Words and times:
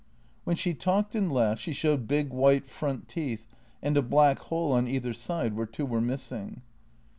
When 0.45 0.55
she 0.55 0.73
talked 0.73 1.13
and 1.13 1.31
laughed 1.31 1.61
she 1.61 1.73
showed 1.73 2.07
big, 2.07 2.31
white 2.31 2.67
front 2.67 3.07
teeth 3.07 3.45
and 3.83 3.95
a 3.95 4.01
black 4.01 4.39
hole 4.39 4.71
on 4.71 4.87
either 4.87 5.13
side, 5.13 5.55
where 5.55 5.67
two 5.67 5.85
were 5.85 6.01
missing. 6.01 6.63